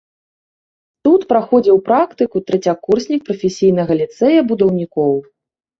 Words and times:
Тут 1.07 1.21
праходзіў 1.33 1.77
практыку 1.89 2.37
трэцякурснік 2.49 3.21
прафесійнага 3.29 3.91
ліцэя 4.05 4.39
будаўнікоў. 4.51 5.13